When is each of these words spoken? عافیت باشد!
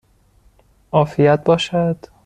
عافیت 0.91 1.43
باشد! 1.43 1.97